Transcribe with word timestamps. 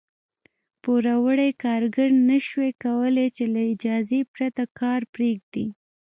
پوروړي 0.81 1.49
کارګر 1.63 2.09
نه 2.29 2.37
شوای 2.47 2.71
کولای 2.83 3.27
چې 3.35 3.43
له 3.53 3.61
اجازې 3.73 4.19
پرته 4.33 4.63
کار 4.79 5.01
پرېږدي. 5.13 5.65